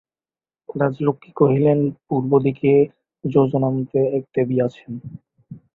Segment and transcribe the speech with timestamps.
[0.75, 2.71] রাজলক্ষ্মী কহিলেন, পূর্ব দিকে
[3.23, 4.91] যোজনান্তে এক দেবী আছেন।